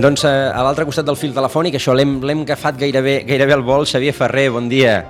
Doncs 0.00 0.22
eh, 0.24 0.28
a 0.48 0.62
l'altre 0.64 0.86
costat 0.88 1.04
del 1.04 1.16
fil 1.18 1.34
telefònic, 1.36 1.74
això 1.76 1.92
l'hem 1.92 2.44
agafat 2.46 2.78
gairebé, 2.80 3.18
gairebé 3.28 3.52
al 3.52 3.64
vol. 3.66 3.84
Xavier 3.84 4.14
Ferrer, 4.16 4.46
bon 4.54 4.68
dia. 4.70 5.02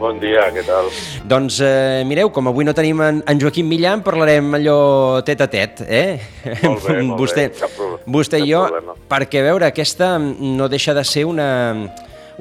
Bon 0.00 0.16
dia, 0.18 0.48
què 0.50 0.64
tal? 0.66 0.88
Doncs 1.30 1.60
eh, 1.62 2.02
mireu, 2.08 2.32
com 2.34 2.48
avui 2.50 2.66
no 2.66 2.74
tenim 2.74 2.98
en, 3.06 3.20
en 3.28 3.38
Joaquim 3.38 3.68
Millan, 3.70 4.00
parlarem 4.02 4.56
allò 4.58 5.20
tet 5.22 5.44
a 5.44 5.46
tet, 5.52 5.84
eh? 5.86 6.16
Molt 6.64 6.88
bé, 6.88 6.96
molt 7.06 7.20
vostè, 7.20 7.44
bé, 7.52 7.60
cap, 7.60 7.76
problema, 7.76 8.14
vostè 8.16 8.40
i 8.42 8.48
jo, 8.48 8.64
problema. 8.66 8.96
perquè 9.12 9.44
veure, 9.46 9.68
aquesta 9.68 10.16
no 10.18 10.66
deixa 10.72 10.96
de 10.98 11.04
ser 11.06 11.22
una, 11.30 11.46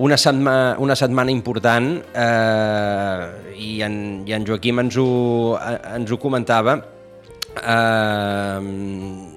una, 0.01 0.17
setma, 0.17 0.55
una 0.81 0.97
setmana 0.97 1.29
important 1.29 1.91
eh, 2.17 3.27
i, 3.61 3.75
en, 3.85 3.99
i 4.25 4.33
en 4.39 4.47
Joaquim 4.49 4.81
ens 4.87 4.97
ho, 4.97 5.11
ens 5.59 6.09
ho 6.09 6.17
comentava. 6.23 6.79
Eh, 7.61 9.30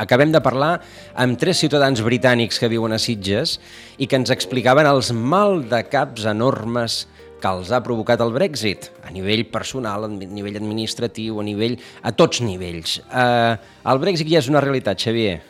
acabem 0.00 0.32
de 0.32 0.40
parlar 0.44 0.78
amb 1.14 1.38
tres 1.40 1.60
ciutadans 1.62 2.02
britànics 2.04 2.60
que 2.60 2.70
viuen 2.72 2.94
a 2.94 3.00
Sitges 3.02 3.58
i 3.98 4.08
que 4.08 4.18
ens 4.20 4.32
explicaven 4.34 4.86
els 4.88 5.12
mal 5.12 5.62
de 5.70 5.82
caps 5.90 6.26
enormes 6.30 7.04
que 7.44 7.50
els 7.52 7.72
ha 7.74 7.82
provocat 7.84 8.22
el 8.24 8.32
Brexit, 8.32 8.88
a 9.04 9.10
nivell 9.12 9.44
personal, 9.52 10.06
a 10.06 10.08
nivell 10.08 10.56
administratiu, 10.56 11.40
a 11.40 11.44
nivell 11.44 11.76
a 12.02 12.14
tots 12.16 12.40
nivells. 12.40 13.00
Eh, 13.04 13.56
el 13.92 14.00
Brexit 14.00 14.30
ja 14.30 14.40
és 14.40 14.48
una 14.48 14.62
realitat, 14.64 15.02
Xavier. 15.04 15.42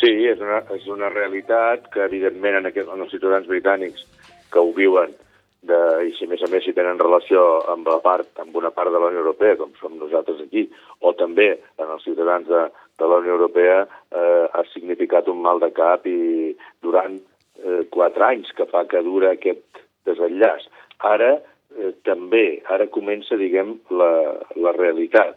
Sí, 0.00 0.12
és 0.28 0.40
una, 0.40 0.60
és 0.76 0.84
una 0.92 1.08
realitat 1.12 1.88
que, 1.92 2.04
evidentment, 2.04 2.60
en, 2.60 2.68
aquest, 2.68 2.92
en 2.92 3.04
els 3.06 3.12
ciutadans 3.12 3.48
britànics 3.48 4.04
que 4.52 4.60
ho 4.60 4.72
viuen, 4.76 5.16
de, 5.62 5.78
i 6.08 6.12
si 6.16 6.24
a 6.24 6.30
més 6.30 6.42
a 6.44 6.48
més 6.52 6.64
si 6.64 6.72
tenen 6.76 7.00
relació 7.00 7.42
amb, 7.72 7.88
la 7.88 7.98
part, 8.04 8.30
amb 8.40 8.54
una 8.56 8.70
part 8.72 8.92
de 8.92 9.00
la 9.00 9.10
Unió 9.12 9.20
Europea, 9.24 9.58
com 9.60 9.72
som 9.80 9.98
nosaltres 10.00 10.40
aquí, 10.46 10.66
o 11.04 11.12
també 11.18 11.50
en 11.52 11.86
els 11.86 12.04
ciutadans 12.06 12.48
de, 12.48 12.62
de 13.00 13.10
la 13.10 13.20
Unió 13.20 13.36
Europea, 13.36 13.82
eh, 13.84 14.46
ha 14.48 14.64
significat 14.72 15.28
un 15.28 15.42
mal 15.44 15.60
de 15.60 15.70
cap 15.76 16.06
i 16.08 16.54
durant 16.84 17.18
eh, 17.20 17.82
quatre 17.92 18.26
anys 18.30 18.52
que 18.56 18.68
fa 18.70 18.86
que 18.88 19.02
dura 19.04 19.34
aquest 19.34 19.82
desenllaç. 20.08 20.64
Ara 21.10 21.34
eh, 21.36 21.92
també, 22.08 22.62
ara 22.72 22.88
comença, 22.92 23.36
diguem, 23.40 23.76
la, 23.92 24.12
la 24.56 24.72
realitat. 24.76 25.36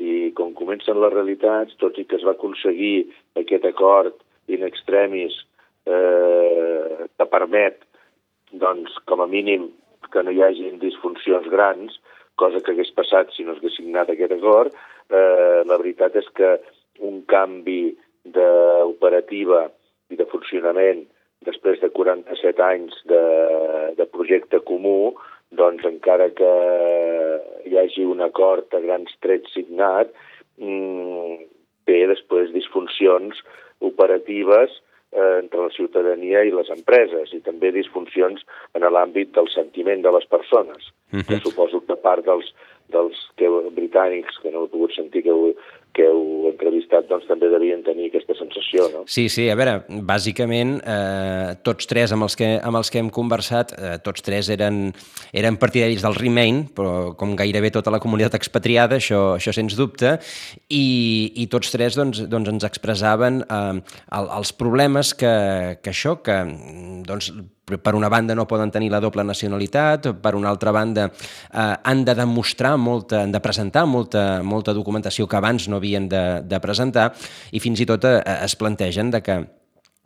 I 0.00 0.32
com 0.34 0.54
comencen 0.56 0.98
les 0.98 1.12
realitats, 1.12 1.76
tot 1.78 1.98
i 2.00 2.06
que 2.08 2.16
es 2.16 2.24
va 2.26 2.34
aconseguir 2.34 3.10
aquest 3.38 3.66
acord 3.68 4.16
in 4.50 4.64
extremis 4.66 5.36
eh, 5.86 7.06
que 7.14 7.26
permet, 7.30 7.84
doncs, 8.52 8.96
com 9.06 9.22
a 9.22 9.28
mínim, 9.30 9.68
que 10.12 10.22
no 10.22 10.34
hi 10.34 10.42
hagi 10.42 10.72
disfuncions 10.82 11.46
grans, 11.52 11.98
cosa 12.40 12.60
que 12.64 12.72
hagués 12.72 12.92
passat 12.96 13.32
si 13.34 13.44
no 13.44 13.54
s'hagués 13.54 13.76
signat 13.78 14.10
aquest 14.10 14.34
acord, 14.36 14.74
eh, 15.10 15.62
la 15.68 15.76
veritat 15.76 16.16
és 16.16 16.28
que 16.34 16.56
un 17.06 17.22
canvi 17.30 17.96
d'operativa 18.24 19.66
i 20.10 20.18
de 20.18 20.26
funcionament 20.32 21.04
després 21.46 21.80
de 21.80 21.88
47 21.94 22.64
anys 22.64 22.96
de, 23.08 23.22
de 23.96 24.06
projecte 24.12 24.60
comú, 24.68 25.14
doncs 25.56 25.86
encara 25.88 26.28
que 26.36 26.50
hi 27.66 27.78
hagi 27.80 28.04
un 28.06 28.20
acord 28.24 28.74
a 28.76 28.82
grans 28.82 29.14
trets 29.24 29.54
signat, 29.56 30.12
mmm, 30.60 31.40
té 31.88 32.04
després 32.10 32.52
disfuncions 32.54 33.40
operatives 33.80 34.76
eh, 35.12 35.38
entre 35.42 35.60
la 35.66 35.70
ciutadania 35.74 36.42
i 36.44 36.52
les 36.54 36.70
empreses 36.70 37.32
i 37.34 37.40
també 37.46 37.72
disfuncions 37.74 38.44
en 38.74 38.86
l'àmbit 38.86 39.32
del 39.36 39.48
sentiment 39.52 40.02
de 40.02 40.12
les 40.16 40.26
persones, 40.26 40.90
uh 41.12 41.18
-huh. 41.18 41.26
que 41.28 41.40
suposo 41.40 41.80
que 41.86 41.96
part 41.96 42.24
dels, 42.24 42.54
dels 42.88 43.16
que, 43.36 43.48
britànics 43.48 44.38
que 44.42 44.50
no 44.50 44.64
he 44.64 44.68
pogut 44.68 44.92
sentir 44.94 45.22
que 45.22 45.32
ho, 45.32 45.54
que 45.96 46.06
heu 46.06 46.48
entrevistat 46.50 47.08
doncs, 47.10 47.26
també 47.28 47.50
devien 47.52 47.82
tenir 47.86 48.08
aquesta 48.10 48.36
sensació, 48.38 48.86
no? 48.92 49.02
Sí, 49.10 49.26
sí, 49.32 49.46
a 49.50 49.56
veure, 49.58 49.80
bàsicament 50.06 50.76
eh, 50.80 51.54
tots 51.66 51.88
tres 51.90 52.14
amb 52.14 52.26
els 52.26 52.36
que, 52.38 52.50
amb 52.62 52.80
els 52.80 52.90
que 52.92 53.00
hem 53.02 53.10
conversat, 53.14 53.74
eh, 53.76 53.92
tots 54.04 54.24
tres 54.26 54.50
eren, 54.54 54.82
eren 55.36 55.58
partidaris 55.60 56.04
del 56.06 56.18
Remain, 56.18 56.64
però 56.76 57.12
com 57.18 57.36
gairebé 57.38 57.72
tota 57.74 57.92
la 57.94 58.02
comunitat 58.02 58.38
expatriada, 58.38 59.00
això, 59.00 59.36
això 59.36 59.54
sens 59.56 59.76
dubte, 59.78 60.16
i, 60.68 60.84
i 61.42 61.48
tots 61.52 61.72
tres 61.74 61.98
doncs, 61.98 62.24
doncs 62.30 62.54
ens 62.54 62.68
expressaven 62.68 63.42
eh, 63.46 63.80
el, 64.18 64.34
els 64.40 64.54
problemes 64.56 65.14
que, 65.18 65.34
que 65.82 65.94
això, 65.94 66.18
que 66.24 66.42
doncs, 67.08 67.32
per 67.78 67.94
una 67.94 68.08
banda 68.08 68.34
no 68.34 68.48
poden 68.50 68.70
tenir 68.70 68.90
la 68.90 69.00
doble 69.00 69.24
nacionalitat, 69.24 70.10
per 70.22 70.34
una 70.34 70.50
altra 70.50 70.72
banda 70.72 71.06
eh, 71.10 71.74
han 71.82 72.04
de 72.04 72.14
demostrar 72.14 72.76
molta, 72.76 73.22
han 73.22 73.32
de 73.32 73.40
presentar 73.40 73.86
molta, 73.86 74.42
molta 74.42 74.74
documentació 74.74 75.28
que 75.28 75.38
abans 75.38 75.68
no 75.68 75.76
havien 75.76 76.08
de, 76.08 76.42
de 76.42 76.60
presentar 76.60 77.12
i 77.52 77.60
fins 77.60 77.80
i 77.80 77.86
tot 77.86 78.04
eh, 78.08 78.20
es 78.40 78.56
plantegen 78.56 79.10
de 79.10 79.22
que 79.22 79.40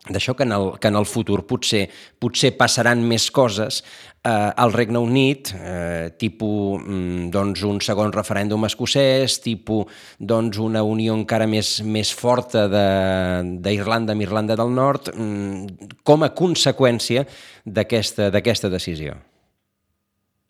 d'això 0.05 0.35
que, 0.37 0.45
en 0.45 0.53
el, 0.53 0.67
que 0.79 0.89
en 0.91 0.99
el 0.99 1.07
futur 1.09 1.41
potser, 1.49 1.87
potser 2.21 2.53
passaran 2.57 3.01
més 3.01 3.31
coses 3.33 3.81
eh, 4.25 4.51
al 4.63 4.73
Regne 4.73 4.99
Unit, 4.99 5.51
eh, 5.53 6.09
tipus 6.17 6.81
mm, 6.81 7.29
doncs, 7.33 7.63
un 7.67 7.79
segon 7.83 8.13
referèndum 8.15 8.65
escocès, 8.65 9.37
tipus 9.43 9.85
doncs, 10.19 10.59
una 10.59 10.83
unió 10.83 11.13
encara 11.15 11.47
més, 11.47 11.77
més 11.85 12.11
forta 12.15 12.65
d'Irlanda 12.71 14.15
amb 14.15 14.25
Irlanda 14.25 14.57
del 14.57 14.73
Nord, 14.73 15.13
mm, 15.13 16.01
com 16.03 16.25
a 16.25 16.33
conseqüència 16.33 17.25
d'aquesta 17.65 18.73
decisió. 18.73 19.15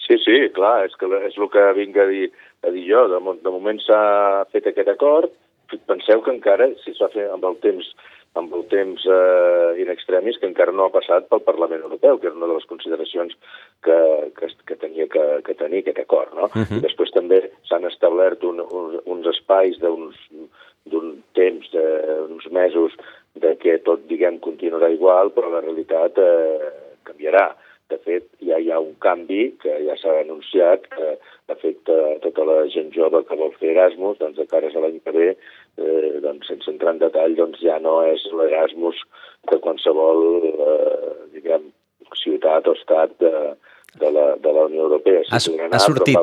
Sí, 0.06 0.20
sí, 0.22 0.38
clar, 0.54 0.86
és, 0.86 0.94
que 1.00 1.10
és 1.26 1.38
el 1.38 1.50
que 1.50 1.64
vinc 1.78 1.96
a 1.98 2.06
dir, 2.10 2.30
a 2.64 2.72
dir 2.72 2.86
jo. 2.86 3.08
De, 3.10 3.22
de 3.42 3.54
moment 3.54 3.80
s'ha 3.82 4.46
fet 4.54 4.68
aquest 4.70 4.92
acord, 4.94 5.34
penseu 5.90 6.22
que 6.22 6.34
encara, 6.34 6.70
si 6.84 6.94
es 6.94 7.02
va 7.02 7.10
fer 7.14 7.26
amb 7.34 7.46
el 7.50 7.58
temps 7.64 7.88
amb 8.40 8.54
el 8.56 8.66
temps 8.72 9.06
eh, 9.08 9.82
in 9.82 9.90
extremis 9.92 10.38
que 10.40 10.48
encara 10.50 10.74
no 10.76 10.88
ha 10.88 10.94
passat 10.94 11.30
pel 11.32 11.44
Parlament 11.48 11.86
Europeu, 11.88 12.20
que 12.20 12.28
era 12.30 12.36
una 12.36 12.50
de 12.50 12.58
les 12.58 12.68
consideracions 12.68 13.36
que, 13.86 13.98
que, 14.38 14.52
que 14.68 14.78
tenia 14.82 15.08
que, 15.12 15.26
que 15.48 15.56
tenir 15.56 15.84
aquest 15.84 16.04
acord. 16.04 16.34
No? 16.36 16.50
Uh 16.52 16.64
-huh. 16.64 16.78
I 16.78 16.86
després 16.88 17.12
també 17.16 17.42
s'han 17.70 17.88
establert 17.88 18.44
un, 18.44 18.60
un, 18.60 19.00
uns 19.06 19.28
espais 19.36 19.80
d'uns 19.80 20.16
d'un 20.86 21.24
temps, 21.34 21.66
d'uns 21.74 22.46
mesos, 22.52 22.94
de 23.34 23.56
que 23.58 23.80
tot, 23.80 24.06
diguem, 24.08 24.40
continuarà 24.40 24.90
igual, 24.94 25.32
però 25.34 25.50
la 25.50 25.62
realitat 25.62 26.18
eh, 26.18 26.72
canviarà. 27.04 27.56
De 27.94 28.00
fet, 28.02 28.26
ja 28.42 28.58
hi 28.58 28.72
ha 28.74 28.80
un 28.82 28.96
canvi 29.04 29.52
que 29.62 29.76
ja 29.86 29.94
s'ha 30.02 30.16
anunciat 30.24 30.88
que 30.90 31.12
afecta 31.54 31.94
tota 32.24 32.46
la 32.50 32.64
gent 32.74 32.90
jove 32.96 33.22
que 33.28 33.38
vol 33.38 33.54
fer 33.60 33.76
Erasmus, 33.76 34.18
doncs 34.18 34.40
de 34.42 34.48
cares 34.50 34.74
a 34.74 34.82
l'any 34.82 34.98
que 35.06 35.14
ve, 35.14 35.28
eh, 35.78 36.10
doncs, 36.24 36.50
sense 36.50 36.72
entrar 36.72 36.96
en 36.96 37.04
detall, 37.04 37.38
doncs 37.38 37.62
ja 37.62 37.78
no 37.84 38.00
és 38.10 38.26
l'Erasmus 38.34 39.04
de 39.52 39.60
qualsevol, 39.62 40.24
eh, 40.50 41.14
diguem, 41.38 41.70
ciutat 42.26 42.68
o 42.68 42.74
estat 42.74 43.14
de, 43.22 43.32
de, 44.00 44.12
la, 44.12 44.26
de 44.42 44.52
la 44.58 44.66
Unió 44.66 44.88
Europea. 44.88 45.22
Ha, 45.30 45.38
ha 45.38 45.80
sortit, 45.80 46.18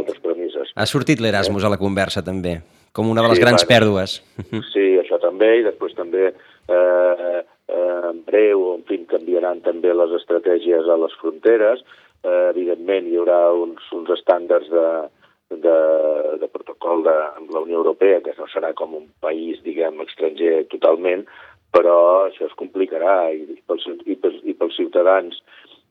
ha 0.74 0.86
sortit 0.88 1.22
l'Erasmus 1.22 1.62
eh? 1.62 1.68
a 1.68 1.74
la 1.76 1.80
conversa, 1.80 2.24
també, 2.26 2.58
com 2.96 3.10
una 3.12 3.22
de 3.24 3.32
les 3.32 3.40
sí, 3.40 3.44
grans 3.44 3.62
bueno, 3.62 3.72
pèrdues. 3.72 4.18
Sí, 4.72 4.86
això 5.02 5.20
també, 5.22 5.52
i 5.60 5.66
després 5.66 5.94
també 5.98 6.30
eh, 6.32 7.42
eh, 7.72 8.10
en 8.10 8.22
breu, 8.28 8.68
en 8.76 8.84
fi, 8.88 9.00
canviaran 9.10 9.62
també 9.66 9.94
les 9.96 10.14
estratègies 10.20 10.88
a 10.88 10.98
les 11.00 11.16
fronteres. 11.20 11.82
Eh, 12.22 12.50
evidentment, 12.52 13.08
hi 13.08 13.18
haurà 13.18 13.40
uns, 13.58 13.88
uns 13.96 14.12
estàndards 14.16 14.68
de, 14.70 14.86
de, 15.64 15.78
de 16.42 16.50
protocol 16.52 17.02
de, 17.06 17.16
amb 17.40 17.50
la 17.54 17.64
Unió 17.64 17.80
Europea, 17.80 18.20
que 18.24 18.36
no 18.38 18.48
serà 18.52 18.72
com 18.78 18.94
un 18.98 19.08
país, 19.24 19.60
diguem, 19.66 20.00
estranger 20.06 20.66
totalment, 20.72 21.26
però 21.72 21.96
això 22.28 22.46
es 22.46 22.56
complicarà 22.60 23.32
i, 23.32 23.44
i, 23.56 23.60
pels, 23.66 23.88
i, 24.04 24.16
pels, 24.20 24.40
i 24.44 24.54
pels 24.58 24.76
ciutadans 24.76 25.40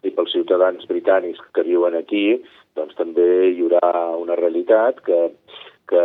i 0.01 0.09
pels 0.09 0.31
ciutadans 0.33 0.87
britànics 0.89 1.41
que 1.53 1.61
viuen 1.61 1.93
aquí, 1.93 2.39
doncs 2.77 2.95
també 2.97 3.25
hi 3.51 3.59
haurà 3.61 3.91
una 4.17 4.37
realitat 4.39 4.97
que, 5.05 5.19
que 5.91 6.01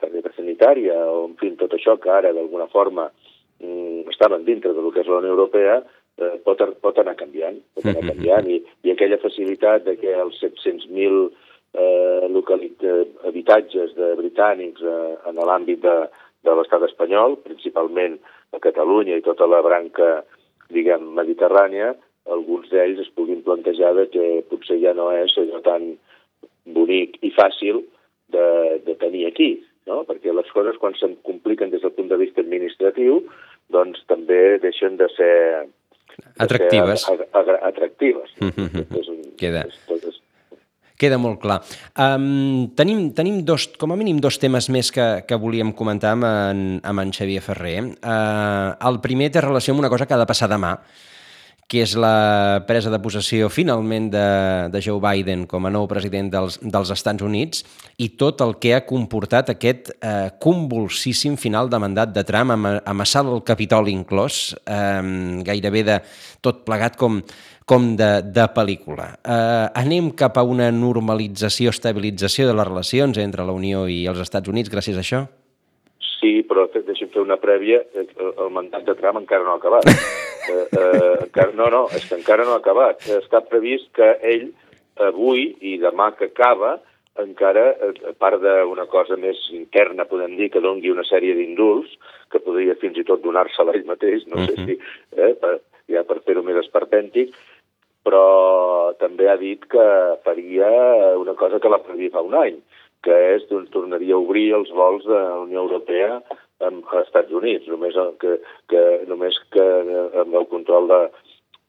la 0.00 0.32
sanitària, 0.34 0.96
o 1.12 1.28
en 1.28 1.36
fi, 1.38 1.52
tot 1.60 1.76
això 1.76 1.94
que 2.02 2.10
ara 2.10 2.32
d'alguna 2.34 2.66
forma 2.72 3.06
estaven 4.12 4.44
dintre 4.44 4.72
del 4.74 4.90
que 4.92 5.02
és 5.04 5.10
la 5.10 5.20
Unió 5.22 5.34
Europea, 5.34 5.80
eh, 6.18 6.36
pot, 6.44 6.60
pot 6.82 7.00
anar 7.02 7.16
canviant, 7.18 7.58
pot 7.74 7.88
anar 7.90 8.04
canviant, 8.12 8.50
i, 8.50 8.60
i 8.84 8.92
aquella 8.92 9.20
facilitat 9.22 9.86
de 9.88 9.96
que 10.00 10.14
els 10.14 10.38
700.000 10.42 11.24
eh, 11.74 12.28
eh, 12.30 13.02
habitatges 13.28 13.94
de 13.98 14.14
britànics 14.20 14.82
eh, 14.82 15.12
en 15.30 15.42
l'àmbit 15.42 15.82
de, 15.82 15.96
de 16.44 16.56
l'estat 16.56 16.86
espanyol, 16.88 17.38
principalment 17.44 18.18
a 18.54 18.62
Catalunya 18.62 19.18
i 19.18 19.26
tota 19.26 19.48
la 19.50 19.62
branca, 19.64 20.22
diguem, 20.72 21.10
mediterrània, 21.16 21.94
alguns 22.30 22.70
d'ells 22.72 23.02
es 23.02 23.10
puguin 23.16 23.42
plantejar 23.44 23.92
de 23.98 24.08
que 24.12 24.26
potser 24.48 24.78
ja 24.80 24.94
no 24.96 25.10
és 25.12 25.34
allò 25.40 25.60
tan 25.64 25.94
bonic 26.64 27.18
i 27.22 27.30
fàcil 27.36 27.82
de, 28.32 28.46
de 28.86 28.94
tenir 29.00 29.26
aquí, 29.28 29.50
no? 29.90 30.02
perquè 30.08 30.32
les 30.32 30.48
coses 30.54 30.78
quan 30.80 30.96
se'n 30.96 31.18
compliquen 31.28 31.72
des 31.72 31.84
del 31.84 31.92
punt 31.96 32.08
de 32.08 32.20
vista 32.20 32.40
administratiu 32.40 33.20
doncs 33.72 34.02
també 34.10 34.58
deixen 34.62 34.98
de 35.00 35.08
ser 35.16 35.34
atractives. 36.38 37.06
De 37.08 37.16
ser 37.24 37.58
atractives. 37.62 38.30
Mm 38.40 38.52
-hmm. 38.56 39.00
és 39.00 39.08
un, 39.08 39.22
Queda. 39.36 39.64
És, 39.66 39.78
tot 39.88 40.04
és, 40.04 40.20
Queda 40.94 41.18
molt 41.18 41.40
clar. 41.42 41.58
Um, 41.98 42.70
tenim, 42.78 43.08
tenim 43.12 43.44
dos, 43.44 43.66
com 43.78 43.90
a 43.90 43.96
mínim 43.96 44.20
dos 44.22 44.38
temes 44.38 44.68
més 44.70 44.92
que, 44.94 45.24
que 45.26 45.34
volíem 45.34 45.72
comentar 45.72 46.12
amb 46.14 46.24
en, 46.24 46.60
amb 46.86 47.00
en 47.00 47.10
Xavier 47.12 47.42
Ferrer. 47.42 47.80
Uh, 47.98 48.78
el 48.88 49.00
primer 49.02 49.32
té 49.34 49.42
relació 49.42 49.74
amb 49.74 49.82
una 49.82 49.90
cosa 49.90 50.06
que 50.06 50.14
ha 50.14 50.22
de 50.22 50.26
passar 50.26 50.48
demà, 50.48 50.78
que 51.68 51.80
és 51.84 51.94
la 51.96 52.60
presa 52.68 52.90
de 52.92 53.00
possessió 53.02 53.48
finalment 53.52 54.10
de, 54.12 54.24
de 54.72 54.82
Joe 54.84 55.00
Biden 55.02 55.46
com 55.50 55.64
a 55.64 55.72
nou 55.72 55.86
president 55.90 56.30
dels, 56.32 56.58
dels 56.60 56.92
Estats 56.92 57.24
Units 57.24 57.64
i 57.98 58.10
tot 58.20 58.42
el 58.44 58.56
que 58.60 58.74
ha 58.76 58.82
comportat 58.86 59.54
aquest 59.54 59.92
eh, 59.96 60.30
convulsíssim 60.42 61.38
final 61.40 61.70
de 61.72 61.80
mandat 61.80 62.12
de 62.14 62.24
Trump 62.26 62.54
assalt 62.54 63.32
al 63.32 63.44
Capitoli 63.46 63.94
inclòs, 63.94 64.42
eh, 64.66 65.40
gairebé 65.46 65.84
de 65.88 66.00
tot 66.44 66.64
plegat 66.68 66.98
com, 67.00 67.20
com 67.64 67.94
de, 67.96 68.10
de 68.24 68.48
pel·lícula. 68.56 69.14
Eh, 69.24 69.64
anem 69.84 70.12
cap 70.18 70.36
a 70.38 70.44
una 70.44 70.70
normalització, 70.74 71.72
estabilització 71.72 72.50
de 72.50 72.58
les 72.58 72.68
relacions 72.68 73.24
entre 73.24 73.46
la 73.46 73.56
Unió 73.56 73.86
i 73.88 74.04
els 74.10 74.20
Estats 74.24 74.52
Units 74.52 74.72
gràcies 74.72 75.00
a 75.00 75.04
això? 75.04 75.24
Sí, 76.24 76.40
però 76.48 76.64
deixa'm 76.72 77.10
fer 77.12 77.20
una 77.20 77.36
prèvia. 77.36 77.82
Eh, 77.92 78.06
el 78.32 78.52
mandat 78.54 78.86
de 78.88 78.94
Trump 78.96 79.20
encara 79.20 79.44
no 79.44 79.52
ha 79.52 79.60
acabat. 79.60 79.90
eh, 80.48 80.64
eh, 80.64 81.14
encara, 81.26 81.52
no, 81.58 81.68
no, 81.74 81.82
és 81.92 82.06
que 82.08 82.16
encara 82.16 82.46
no 82.48 82.56
ha 82.56 82.62
acabat. 82.62 83.04
Està 83.18 83.42
previst 83.44 83.90
que 83.98 84.14
ell 84.24 84.48
avui 85.04 85.50
i 85.60 85.76
demà 85.82 86.14
que 86.16 86.30
acaba 86.30 86.78
encara, 87.20 87.66
eh, 87.76 87.92
a 88.10 88.14
part 88.18 88.40
d'una 88.42 88.86
cosa 88.90 89.18
més 89.20 89.38
interna, 89.54 90.08
podem 90.08 90.32
dir, 90.38 90.48
que 90.50 90.64
dongui 90.64 90.90
una 90.90 91.04
sèrie 91.06 91.36
d'indults, 91.36 91.92
que 92.32 92.40
podria 92.42 92.78
fins 92.80 92.96
i 92.98 93.04
tot 93.06 93.22
donar-se-la 93.22 93.76
ell 93.76 93.84
mateix, 93.86 94.24
no 94.26 94.40
uh 94.40 94.46
-huh. 94.46 94.54
sé 94.56 94.64
si, 94.64 94.78
eh, 95.20 95.34
per, 95.34 95.60
ja 95.92 96.02
per 96.08 96.22
fer-ho 96.24 96.42
més 96.42 96.56
esperpèntic, 96.64 97.36
però 98.04 98.96
també 98.98 99.28
ha 99.28 99.36
dit 99.36 99.60
que 99.68 99.86
faria 100.24 100.68
una 101.16 101.34
cosa 101.34 101.60
que 101.60 101.68
la 101.68 101.82
previa 101.84 102.10
fa 102.10 102.20
un 102.20 102.34
any, 102.34 102.56
que 103.04 103.18
és 103.34 103.44
doncs, 103.50 103.70
tornaria 103.74 104.16
a 104.16 104.22
obrir 104.24 104.48
els 104.56 104.72
vols 104.74 105.04
de 105.06 105.14
la 105.14 105.42
Unió 105.44 105.64
Europea 105.66 106.18
amb 106.64 106.84
els 106.84 107.06
Estats 107.06 107.32
Units, 107.34 107.68
només 107.68 107.96
que, 108.22 108.38
que, 108.72 108.82
només 109.10 109.36
que 109.52 109.66
amb 110.22 110.36
el 110.40 110.48
control 110.52 110.88
de, 110.92 111.02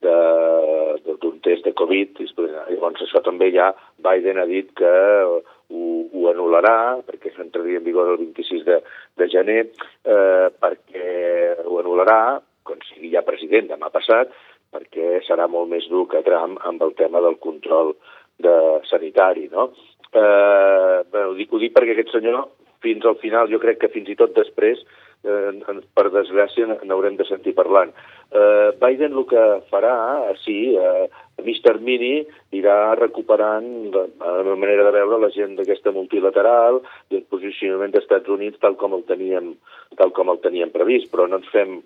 d'un 0.05 1.39
test 1.45 1.65
de 1.65 1.73
Covid. 1.77 2.21
Llavors 2.37 3.03
això 3.05 3.21
també 3.25 3.51
ja 3.55 3.71
Biden 4.05 4.39
ha 4.41 4.47
dit 4.49 4.71
que 4.77 4.93
ho, 5.25 5.39
ho 5.75 6.25
anul·larà, 6.31 7.01
perquè 7.07 7.33
s'entraria 7.33 7.81
en 7.81 7.87
vigor 7.87 8.13
el 8.13 8.21
26 8.23 8.65
de, 8.67 8.81
de 9.19 9.29
gener, 9.33 9.61
eh, 10.05 10.47
perquè 10.61 11.07
ho 11.65 11.79
anul·larà, 11.81 12.19
quan 12.65 12.81
sigui 12.89 13.13
ja 13.13 13.25
president 13.25 13.71
demà 13.73 13.91
passat, 13.93 14.31
perquè 14.73 15.21
serà 15.25 15.47
molt 15.47 15.69
més 15.71 15.87
dur 15.89 16.05
que 16.11 16.23
Trump 16.25 16.59
amb 16.67 16.81
el 16.83 16.95
tema 16.99 17.21
del 17.23 17.37
control 17.43 17.93
de 18.41 18.55
sanitari, 18.89 19.47
no? 19.51 19.69
Eh, 20.15 20.99
bé, 21.11 21.25
ho, 21.27 21.33
dic, 21.35 21.51
ho 21.51 21.59
dic 21.59 21.73
perquè 21.75 21.95
aquest 21.95 22.13
senyor, 22.15 22.47
fins 22.85 23.03
al 23.07 23.17
final, 23.19 23.49
jo 23.51 23.59
crec 23.59 23.81
que 23.81 23.91
fins 23.91 24.07
i 24.11 24.15
tot 24.15 24.35
després, 24.37 24.79
eh, 25.27 25.79
per 25.97 26.05
desgràcia, 26.13 26.79
n'haurem 26.87 27.17
de 27.19 27.27
sentir 27.27 27.55
parlant. 27.57 27.91
Eh, 28.31 28.71
Biden 28.79 29.17
el 29.17 29.25
que 29.27 29.43
farà, 29.71 29.95
sí, 30.43 30.75
eh, 30.79 31.07
Mr. 31.43 31.79
Mini 31.83 32.25
irà 32.55 32.95
recuperant 32.95 33.67
la, 33.93 34.05
la 34.47 34.55
manera 34.55 34.85
de 34.87 34.93
veure 34.95 35.19
la 35.19 35.31
gent 35.35 35.57
d'aquesta 35.57 35.91
multilateral 35.91 36.79
i 37.11 37.19
el 37.19 37.25
posicionament 37.31 37.91
dels 37.91 38.07
Estats 38.07 38.31
Units 38.31 38.61
tal 38.63 38.79
com 38.79 38.95
el 38.95 39.03
teníem, 39.09 39.55
tal 39.99 40.15
com 40.15 40.31
el 40.31 40.39
teníem 40.45 40.71
previst, 40.71 41.11
però 41.11 41.27
no 41.27 41.41
ens 41.41 41.51
fem, 41.51 41.81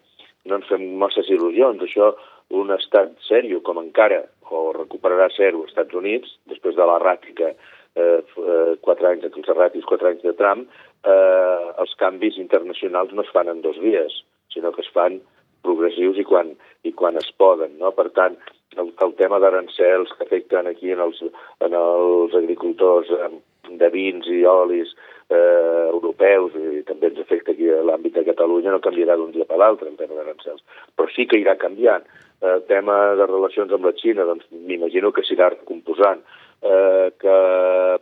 no 0.45 0.59
ens 0.59 0.69
fem 0.69 0.85
masses 1.01 1.31
il·lusions. 1.33 1.81
Això 1.81 2.13
un 2.61 2.69
estat 2.77 3.17
sèrio 3.25 3.63
com 3.65 3.81
encara, 3.81 4.23
o 4.49 4.69
recuperarà 4.73 5.29
zero 5.35 5.63
als 5.63 5.73
Estats 5.73 5.97
Units, 5.97 6.37
després 6.49 6.77
de 6.77 6.85
la 6.85 7.01
ràtica 7.01 7.53
eh, 7.99 8.21
eh, 8.21 8.77
quatre 8.85 9.11
anys, 9.11 9.27
els 9.29 9.51
erratis 9.55 9.87
quatre 9.89 10.13
anys 10.13 10.23
de 10.25 10.35
Trump, 10.39 10.67
eh, 11.03 11.65
els 11.83 11.95
canvis 11.99 12.39
internacionals 12.41 13.13
no 13.13 13.25
es 13.25 13.33
fan 13.35 13.51
en 13.51 13.61
dos 13.65 13.79
dies, 13.83 14.21
sinó 14.53 14.71
que 14.75 14.85
es 14.85 14.93
fan 14.95 15.19
progressius 15.65 16.17
i 16.17 16.25
quan, 16.27 16.55
i 16.87 16.93
quan 16.95 17.19
es 17.19 17.29
poden. 17.37 17.75
No? 17.81 17.91
Per 17.95 18.09
tant, 18.15 18.39
el, 18.77 18.91
el 19.05 19.13
tema 19.19 19.39
d'arancels 19.43 20.11
que 20.15 20.25
afecten 20.25 20.69
aquí 20.69 20.91
en 20.95 21.03
els, 21.03 21.21
en 21.65 21.75
els 21.75 22.35
agricultors 22.37 23.11
de 23.69 23.89
vins 23.93 24.27
i 24.31 24.43
olis 24.49 24.93
eh, 25.29 25.89
europeus 25.89 26.55
i 26.57 26.83
també 26.87 27.11
ens 27.11 27.21
afecta 27.21 27.53
aquí 27.53 27.69
a 27.69 27.83
l'àmbit 27.85 28.15
de 28.17 28.25
Catalunya 28.31 28.73
no 28.73 28.81
canviarà 28.83 29.17
d'un 29.19 29.33
dia 29.35 29.47
per 29.49 29.59
l'altre 29.61 29.89
en 29.89 29.99
tema 29.99 30.17
d'arancels, 30.17 30.63
però 30.95 31.09
sí 31.13 31.27
que 31.29 31.39
irà 31.41 31.57
canviant 31.61 32.05
eh, 32.41 32.59
tema 32.71 32.97
de 33.19 33.27
relacions 33.29 33.73
amb 33.75 33.85
la 33.89 33.95
Xina, 33.99 34.25
doncs 34.25 34.47
m'imagino 34.51 35.11
que 35.13 35.25
s'irà 35.27 35.51
recomposant, 35.53 36.23
eh, 36.61 37.11
que 37.19 37.37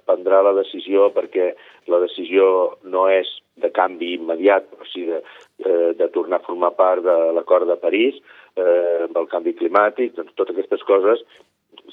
prendrà 0.05 0.41
la 0.45 0.53
decisió 0.57 1.09
perquè 1.15 1.51
la 1.91 1.99
decisió 2.03 2.77
no 2.83 3.07
és 3.11 3.29
de 3.57 3.71
canvi 3.73 4.13
immediat, 4.17 4.67
però 4.71 4.87
sí 4.89 5.05
de, 5.07 5.21
eh, 5.65 5.93
de 5.97 6.09
tornar 6.13 6.41
a 6.41 6.47
formar 6.47 6.73
part 6.77 7.03
de 7.05 7.17
l'acord 7.37 7.67
de 7.69 7.77
París, 7.81 8.17
eh, 8.55 9.05
amb 9.07 9.17
el 9.17 9.29
canvi 9.31 9.55
climàtic, 9.57 10.15
doncs 10.15 10.35
totes 10.35 10.55
aquestes 10.55 10.83
coses. 10.89 11.23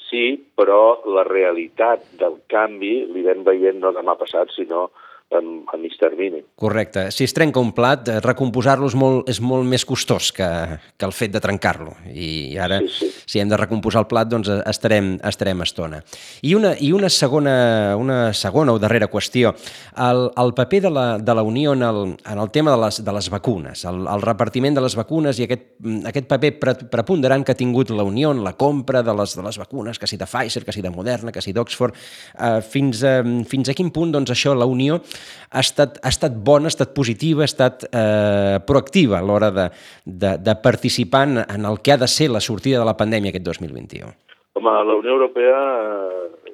Sí, 0.09 0.35
però 0.57 1.01
la 1.07 1.23
realitat 1.27 2.03
del 2.19 2.39
canvi 2.51 3.05
vam 3.25 3.43
veient 3.47 3.79
no 3.81 3.93
demà 3.95 4.15
passat, 4.19 4.51
sinó 4.53 4.89
en, 5.31 5.65
a 5.71 5.77
mig 5.77 5.97
termini. 5.99 6.43
Correcte. 6.55 7.09
Si 7.11 7.23
es 7.23 7.33
trenca 7.33 7.59
un 7.59 7.71
plat, 7.73 8.07
eh, 8.07 8.19
recomposar-lo 8.23 8.87
és, 8.87 8.95
molt, 8.95 9.29
és 9.29 9.39
molt 9.41 9.65
més 9.67 9.85
costós 9.85 10.31
que, 10.35 10.47
que 10.95 11.07
el 11.07 11.13
fet 11.15 11.33
de 11.33 11.41
trencar-lo. 11.41 11.95
I 12.13 12.57
ara, 12.61 12.79
sí, 12.85 13.09
sí. 13.09 13.23
si 13.25 13.41
hem 13.41 13.49
de 13.49 13.57
recomposar 13.59 14.03
el 14.03 14.09
plat, 14.11 14.29
doncs 14.29 14.51
eh, 14.53 14.59
estarem, 14.69 15.15
estarem 15.25 15.63
estona. 15.65 16.01
I 16.45 16.53
una, 16.55 16.75
i 16.79 16.91
una, 16.95 17.09
segona, 17.09 17.55
una 17.99 18.19
segona 18.37 18.75
o 18.75 18.79
darrera 18.79 19.09
qüestió. 19.11 19.55
El, 19.97 20.29
el 20.41 20.53
paper 20.57 20.81
de 20.85 20.93
la, 20.93 21.07
de 21.17 21.35
la 21.35 21.43
Unió 21.43 21.73
en 21.73 21.83
el, 21.83 22.01
en 22.13 22.43
el 22.45 22.51
tema 22.51 22.75
de 22.75 22.83
les, 22.85 23.01
de 23.03 23.17
les 23.17 23.29
vacunes, 23.33 23.85
el, 23.85 24.05
el 24.07 24.21
repartiment 24.21 24.77
de 24.77 24.85
les 24.85 24.95
vacunes 24.95 25.39
i 25.39 25.49
aquest, 25.49 25.67
aquest 26.11 26.29
paper 26.29 26.53
pre, 26.61 26.75
preponderant 26.91 27.43
que 27.45 27.55
ha 27.55 27.59
tingut 27.59 27.91
la 27.91 28.05
Unió 28.05 28.31
en 28.31 28.43
la 28.45 28.53
compra 28.53 29.03
de 29.03 29.17
les, 29.17 29.35
de 29.35 29.43
les 29.43 29.57
vacunes, 29.57 29.99
que 29.99 30.07
si 30.07 30.21
de 30.21 30.29
Pfizer, 30.29 30.63
que 30.65 30.75
si 30.75 30.85
de 30.85 30.93
Moderna, 30.93 31.33
que 31.33 31.41
si 31.41 31.53
d'Oxford, 31.53 31.97
eh, 32.37 32.61
fins, 32.61 33.03
a, 33.03 33.17
fins 33.49 33.73
a 33.73 33.77
quin 33.77 33.91
punt 33.95 34.13
doncs, 34.15 34.31
això 34.31 34.55
la 34.55 34.69
Unió 34.69 35.01
ha 35.49 35.63
estat, 35.63 35.99
ha 36.03 36.11
estat 36.11 36.35
bona, 36.35 36.69
ha 36.69 36.73
estat 36.73 36.93
positiva, 36.97 37.43
ha 37.43 37.49
estat 37.49 37.87
eh, 37.89 38.59
proactiva 38.67 39.19
a 39.19 39.25
l'hora 39.25 39.51
de, 39.51 39.69
de, 40.05 40.35
de 40.41 40.55
participar 40.63 41.25
en, 41.27 41.65
el 41.65 41.81
que 41.81 41.95
ha 41.95 41.99
de 42.01 42.09
ser 42.11 42.29
la 42.31 42.43
sortida 42.43 42.79
de 42.79 42.87
la 42.87 42.97
pandèmia 42.97 43.33
aquest 43.33 43.45
2021? 43.47 44.13
Home, 44.55 44.73
la 44.87 44.95
Unió 44.95 45.17
Europea 45.17 45.59
eh, 45.83 46.45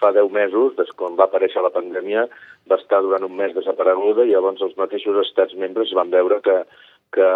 fa 0.00 0.12
10 0.12 0.32
mesos, 0.34 0.74
des 0.78 0.90
quan 0.98 1.18
va 1.18 1.28
aparèixer 1.28 1.62
la 1.62 1.72
pandèmia, 1.74 2.26
va 2.70 2.78
estar 2.80 3.02
durant 3.02 3.24
un 3.26 3.36
mes 3.38 3.54
desapareguda 3.54 4.26
i 4.26 4.34
llavors 4.34 4.62
els 4.62 4.74
mateixos 4.78 5.18
estats 5.26 5.54
membres 5.58 5.92
van 5.98 6.10
veure 6.10 6.40
que, 6.44 6.62
que, 7.12 7.28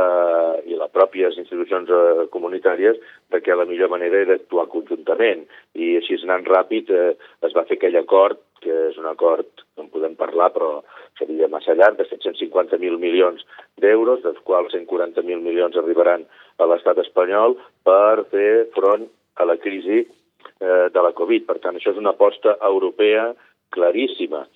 i 0.66 0.76
les 0.78 0.92
pròpies 0.94 1.36
institucions 1.42 1.90
eh, 1.92 2.26
comunitàries 2.32 2.98
de 3.32 3.40
que 3.44 3.56
la 3.56 3.66
millor 3.68 3.92
manera 3.92 4.22
era 4.24 4.36
actuar 4.38 4.66
conjuntament. 4.72 5.44
I 5.76 5.96
així 6.00 6.16
anant 6.22 6.46
ràpid 6.48 6.90
eh, 6.90 7.12
es 7.46 7.56
va 7.56 7.66
fer 7.68 7.76
aquell 7.78 7.98
acord, 8.00 8.40
que 8.64 8.72
és 8.88 8.96
un 8.98 9.08
acord 9.10 9.48
que 9.60 9.84
en 9.84 9.90
podem 9.92 10.16
parlar, 10.16 10.48
però 10.54 10.80
seria 11.18 11.50
massa 11.52 11.76
llarg, 11.76 12.00
de 12.00 12.08
750.000 12.08 12.98
milions 13.02 13.44
d'euros, 13.82 14.22
dels 14.24 14.40
quals 14.48 14.72
140.000 14.74 15.44
milions 15.44 15.76
arribaran 15.76 16.24
a 16.58 16.68
l'estat 16.70 16.98
espanyol 17.04 17.58
per 17.84 18.24
fer 18.32 18.66
front 18.74 19.04
a 19.36 19.44
la 19.44 19.58
crisi 19.60 20.00
eh, 20.02 20.86
de 20.88 21.04
la 21.04 21.12
Covid. 21.12 21.44
Per 21.48 21.60
tant, 21.60 21.76
això 21.76 21.92
és 21.92 22.00
una 22.00 22.16
aposta 22.16 22.56
europea 22.64 23.34
claríssima, 23.76 24.46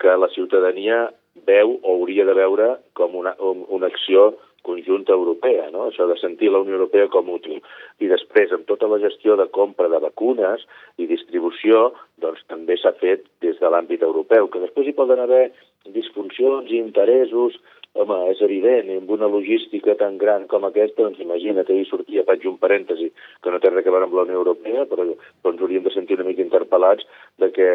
que 0.00 0.12
la 0.16 0.30
ciutadania 0.32 1.10
veu 1.46 1.76
o 1.82 1.98
hauria 1.98 2.24
de 2.24 2.34
veure 2.34 2.70
com 2.96 3.12
una, 3.20 3.34
una 3.40 3.90
acció 3.90 4.30
conjunta 4.66 5.12
europea, 5.16 5.68
no? 5.72 5.86
això 5.88 6.06
de 6.10 6.18
sentir 6.20 6.50
la 6.52 6.60
Unió 6.64 6.76
Europea 6.78 7.08
com 7.12 7.28
útil. 7.32 7.60
I 8.00 8.10
després, 8.10 8.52
amb 8.52 8.68
tota 8.68 8.88
la 8.90 9.00
gestió 9.02 9.36
de 9.40 9.48
compra 9.52 9.88
de 9.92 10.00
vacunes 10.02 10.64
i 11.00 11.08
distribució, 11.10 11.90
doncs 12.20 12.44
també 12.48 12.76
s'ha 12.80 12.94
fet 13.00 13.26
des 13.44 13.58
de 13.60 13.72
l'àmbit 13.72 14.04
europeu, 14.06 14.48
que 14.48 14.62
després 14.62 14.88
hi 14.88 14.96
poden 14.96 15.22
haver 15.24 15.50
disfuncions 15.94 16.70
i 16.70 16.80
interessos, 16.80 17.56
home, 17.98 18.16
és 18.30 18.40
evident, 18.46 18.90
amb 18.94 19.10
una 19.10 19.28
logística 19.30 19.96
tan 19.98 20.18
gran 20.18 20.46
com 20.50 20.64
aquesta, 20.68 21.02
doncs 21.02 21.22
imagina't, 21.22 21.66
ahir 21.66 21.86
sortia, 21.88 22.26
faig 22.28 22.44
un 22.46 22.58
parèntesi, 22.62 23.10
que 23.42 23.50
no 23.50 23.58
té 23.58 23.72
res 23.72 23.86
a 23.86 23.94
veure 23.94 24.06
amb 24.06 24.18
la 24.18 24.26
Unió 24.28 24.42
Europea, 24.42 24.86
però 24.90 25.06
doncs 25.08 25.64
hauríem 25.64 25.86
de 25.86 25.94
sentir 25.94 26.18
una 26.18 26.28
mica 26.28 26.44
interpel·lats 26.44 27.08
de 27.42 27.50
que, 27.56 27.70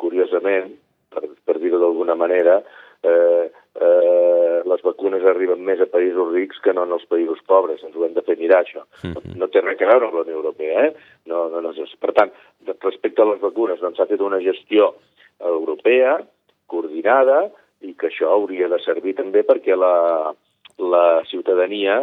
curiosament, 0.00 0.72
per, 1.12 1.26
per 1.44 1.58
dir-ho 1.58 1.82
d'alguna 1.82 2.16
manera, 2.16 2.60
eh, 3.02 3.50
eh, 3.80 4.62
les 4.66 4.82
vacunes 4.82 5.24
arriben 5.24 5.62
més 5.64 5.80
a 5.80 5.88
països 5.90 6.32
rics 6.34 6.60
que 6.64 6.74
no 6.76 6.84
en 6.86 6.92
els 6.96 7.06
països 7.10 7.40
pobres. 7.46 7.82
Ens 7.84 7.96
ho 7.96 8.04
hem 8.06 8.16
de 8.16 8.24
fer 8.26 8.36
mirar, 8.38 8.64
això. 8.64 8.84
Mm 9.02 9.14
-hmm. 9.14 9.36
No 9.36 9.48
té 9.48 9.60
res 9.60 9.80
a 9.80 9.86
veure 9.86 10.06
amb 10.06 10.14
la 10.14 10.22
Unió 10.22 10.36
Europea, 10.36 10.84
eh? 10.86 10.92
No, 11.26 11.48
no, 11.48 11.60
no. 11.60 11.72
Per 12.00 12.12
tant, 12.12 12.30
respecte 12.80 13.22
a 13.22 13.30
les 13.30 13.40
vacunes, 13.40 13.80
doncs 13.80 13.96
s'ha 13.96 14.06
fet 14.06 14.20
una 14.20 14.40
gestió 14.40 14.94
europea, 15.38 16.20
coordinada, 16.66 17.50
i 17.80 17.94
que 17.94 18.08
això 18.08 18.28
hauria 18.28 18.68
de 18.68 18.78
servir 18.78 19.14
també 19.14 19.42
perquè 19.42 19.76
la, 19.76 20.34
la 20.78 21.22
ciutadania 21.24 22.00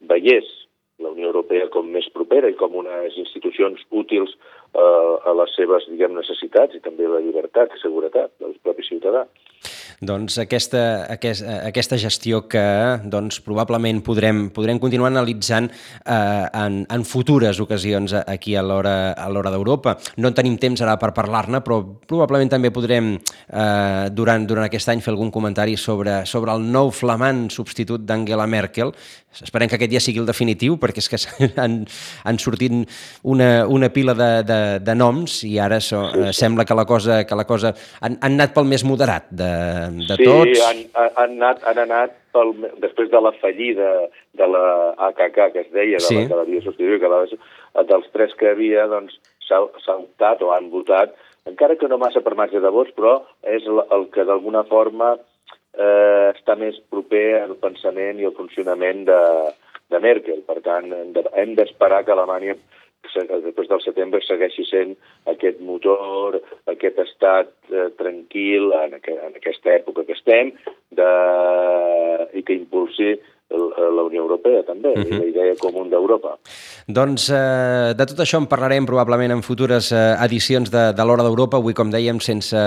veiés 0.00 0.61
la 1.02 1.12
Unió 1.12 1.30
Europea 1.30 1.68
com 1.74 1.90
més 1.92 2.08
propera 2.14 2.50
i 2.50 2.58
com 2.58 2.74
unes 2.82 3.18
institucions 3.24 3.82
útils 3.90 4.34
eh, 4.34 5.30
a 5.30 5.36
les 5.42 5.56
seves 5.58 5.88
diguem, 5.90 6.16
necessitats 6.18 6.78
i 6.78 6.84
també 6.84 7.08
la 7.08 7.22
llibertat 7.24 7.76
i 7.76 7.82
seguretat 7.82 8.34
del 8.42 8.56
propi 8.62 8.86
ciutadà 8.88 9.26
doncs, 10.02 10.36
aquesta, 10.42 11.06
aquest, 11.14 11.44
aquesta 11.46 11.96
gestió 12.00 12.42
que 12.50 12.62
doncs, 13.06 13.38
probablement 13.46 14.02
podrem, 14.02 14.48
podrem 14.54 14.80
continuar 14.82 15.12
analitzant 15.12 15.68
eh, 15.70 16.46
en, 16.58 16.82
en 16.90 17.04
futures 17.06 17.60
ocasions 17.62 18.16
aquí 18.24 18.56
a 18.58 18.64
l'hora 18.66 19.52
d'Europa. 19.54 19.94
No 20.18 20.32
en 20.32 20.36
tenim 20.38 20.58
temps 20.58 20.82
ara 20.82 20.98
per 20.98 21.12
parlar-ne, 21.14 21.62
però 21.62 21.78
probablement 22.10 22.50
també 22.50 22.72
podrem 22.74 23.14
eh, 23.14 24.10
durant, 24.10 24.46
durant 24.48 24.66
aquest 24.66 24.90
any 24.90 25.04
fer 25.04 25.14
algun 25.14 25.30
comentari 25.30 25.78
sobre, 25.78 26.24
sobre 26.26 26.54
el 26.56 26.66
nou 26.66 26.90
flamant 26.90 27.46
substitut 27.54 28.02
d'Angela 28.02 28.48
Merkel. 28.50 28.90
Esperem 29.38 29.70
que 29.70 29.78
aquest 29.78 29.94
dia 29.94 30.02
sigui 30.02 30.20
el 30.20 30.28
definitiu, 30.28 30.74
perquè 30.82 30.91
és 31.00 31.08
que 31.08 31.20
han, 31.62 31.78
han 32.28 32.38
sortit 32.42 32.74
una, 33.22 33.64
una 33.66 33.88
pila 33.94 34.14
de, 34.18 34.30
de, 34.44 34.60
de 34.84 34.94
noms 34.98 35.38
i 35.48 35.56
ara 35.62 35.80
so, 35.80 36.04
eh, 36.12 36.32
sembla 36.36 36.66
que 36.68 36.76
la 36.76 36.84
cosa, 36.84 37.22
que 37.24 37.38
la 37.38 37.46
cosa 37.48 37.72
han, 38.00 38.18
han 38.20 38.36
anat 38.36 38.52
pel 38.52 38.68
més 38.68 38.84
moderat 38.84 39.30
de, 39.30 39.52
de 40.04 40.18
sí, 40.18 40.28
tots. 40.28 40.58
Sí, 40.58 40.62
han, 40.68 40.84
han, 41.16 41.36
anat, 41.38 41.64
han 41.70 41.82
anat 41.86 42.16
pel, 42.36 42.54
després 42.82 43.10
de 43.12 43.20
la 43.22 43.32
fallida 43.40 43.90
de 44.38 44.48
la 44.48 44.64
AKK, 45.10 45.38
que 45.54 45.66
es 45.66 45.72
deia, 45.72 45.98
de 45.98 46.06
sí. 46.06 46.20
la 46.20 46.28
que 46.28 46.40
l'havia 46.40 46.64
substituït, 46.64 47.02
que 47.02 47.12
la, 47.12 47.84
dels 47.88 48.08
tres 48.12 48.34
que 48.38 48.52
havia, 48.52 48.86
doncs, 48.90 49.18
s'ha 49.48 49.96
optat 49.98 50.42
o 50.44 50.52
han 50.54 50.70
votat, 50.72 51.14
encara 51.48 51.76
que 51.76 51.88
no 51.90 51.98
massa 51.98 52.22
per 52.24 52.36
marge 52.38 52.60
de 52.62 52.70
vots, 52.72 52.94
però 52.96 53.18
és 53.42 53.66
el, 53.66 53.82
el 53.94 54.08
que 54.14 54.24
d'alguna 54.28 54.62
forma 54.68 55.16
eh, 55.16 56.30
està 56.32 56.56
més 56.58 56.78
proper 56.92 57.42
al 57.42 57.56
pensament 57.62 58.20
i 58.20 58.28
al 58.28 58.36
funcionament 58.36 59.04
de, 59.08 59.20
de 59.92 60.00
Merkel. 60.00 60.44
Per 60.48 60.60
tant, 60.64 60.92
hem 61.38 61.56
d'esperar 61.58 62.02
que 62.06 62.14
Alemanya 62.16 62.56
després 63.02 63.68
del 63.68 63.80
setembre 63.82 64.20
segueixi 64.22 64.64
sent 64.68 64.94
aquest 65.26 65.60
motor, 65.60 66.38
aquest 66.70 66.98
estat 67.02 67.50
eh, 67.70 67.88
tranquil 67.98 68.72
en, 68.78 68.94
aqu 68.94 69.16
en 69.26 69.36
aquesta 69.36 69.74
època 69.74 70.04
que 70.06 70.14
estem 70.14 70.52
de, 70.94 71.10
i 72.32 72.42
que 72.42 72.54
impulsi 72.54 73.16
la 73.52 74.02
Unió 74.02 74.22
Europea 74.22 74.62
també, 74.66 74.92
uh 74.96 75.02
-huh. 75.02 75.08
i 75.08 75.18
la 75.18 75.26
idea 75.26 75.52
comú 75.62 75.84
d'Europa. 75.88 76.36
Doncs 76.86 77.28
eh, 77.30 77.94
de 77.94 78.06
tot 78.06 78.18
això 78.24 78.40
en 78.40 78.48
parlarem 78.50 78.86
probablement 78.86 79.32
en 79.32 79.42
futures 79.42 79.92
eh, 79.92 80.16
edicions 80.24 80.70
de, 80.70 80.92
de 80.92 81.04
l'Hora 81.06 81.22
d'Europa, 81.22 81.60
avui 81.60 81.74
com 81.74 81.90
dèiem 81.92 82.18
sense, 82.20 82.58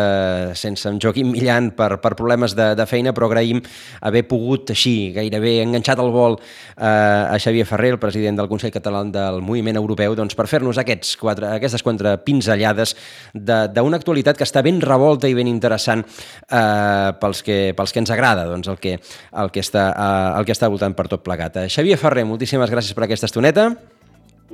sense 0.56 0.88
en 0.90 1.00
Joaquim 1.02 1.32
Millan 1.32 1.72
per, 1.76 2.00
per 2.00 2.16
problemes 2.16 2.56
de, 2.56 2.74
de 2.76 2.86
feina, 2.86 3.14
però 3.14 3.28
agraïm 3.28 3.62
haver 4.02 4.24
pogut 4.28 4.72
així, 4.72 5.12
gairebé 5.16 5.62
enganxat 5.64 6.00
al 6.00 6.12
vol 6.12 6.38
eh, 6.40 6.86
a 6.86 7.38
Xavier 7.40 7.66
Ferrer, 7.68 7.92
el 7.96 8.00
president 8.00 8.40
del 8.40 8.50
Consell 8.52 8.72
Català 8.72 9.04
del 9.12 9.42
Moviment 9.42 9.76
Europeu, 9.76 10.16
doncs 10.16 10.36
per 10.36 10.48
fer-nos 10.48 10.80
aquests 10.80 11.16
quatre, 11.18 11.52
aquestes 11.60 11.84
quatre 11.84 12.16
pinzellades 12.24 12.96
d'una 13.34 14.00
actualitat 14.00 14.38
que 14.38 14.48
està 14.48 14.64
ben 14.64 14.80
revolta 14.82 15.28
i 15.28 15.36
ben 15.36 15.48
interessant 15.52 16.06
eh, 16.06 17.12
pels, 17.20 17.44
que, 17.44 17.74
pels 17.76 17.92
que 17.92 18.04
ens 18.04 18.12
agrada 18.16 18.46
doncs, 18.48 18.70
el, 18.72 18.80
que, 18.80 18.96
el, 18.96 19.52
que 19.52 19.64
està, 19.64 19.90
eh, 19.92 20.40
el 20.40 20.48
que 20.48 20.56
està 20.56 20.70
voltant 20.76 20.96
per 20.96 21.08
tot 21.12 21.24
plegat. 21.26 21.64
Eh, 21.64 21.68
Xavier 21.72 21.98
Ferrer, 22.02 22.28
moltíssimes 22.28 22.72
gràcies 22.72 22.96
per 22.96 23.08
aquesta 23.08 23.32
estoneta. 23.32 23.70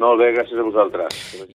Molt 0.02 0.22
bé, 0.22 0.32
gràcies 0.38 0.58
a 0.58 0.64
vosaltres. 0.64 1.18